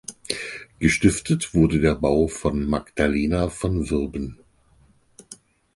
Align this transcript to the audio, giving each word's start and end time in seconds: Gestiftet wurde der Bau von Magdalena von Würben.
Gestiftet 0.79 1.53
wurde 1.53 1.79
der 1.79 1.93
Bau 1.93 2.25
von 2.27 2.65
Magdalena 2.65 3.49
von 3.51 3.87
Würben. 3.91 4.39